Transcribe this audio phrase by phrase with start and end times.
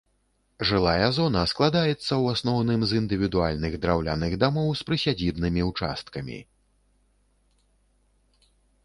[0.67, 1.91] Жылая зона складаецца
[2.21, 6.39] ў асноўным з індывідуальных драўляных дамоў з прысядзібнымі ўчасткамі.